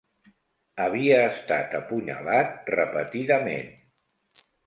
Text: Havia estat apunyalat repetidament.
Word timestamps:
Havia 0.85 1.19
estat 1.33 1.75
apunyalat 1.81 2.71
repetidament. 2.79 3.71